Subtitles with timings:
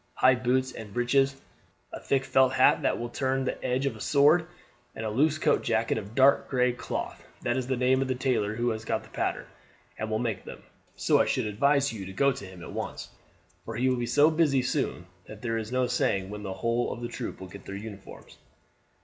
[0.15, 1.39] High boots and breeches,
[1.93, 4.47] a thick felt hat that will turn the edge of a sword,
[4.95, 7.23] and a loose coat jacket of dark gray cloth.
[7.43, 9.45] That is the name of the tailor who has got the pattern,
[9.99, 10.63] and will make them.
[10.95, 13.09] So I should advise you to go to him at once,
[13.63, 17.07] for he will be so busy soon that; there is no saying when the whole
[17.07, 18.37] troop will get their uniforms."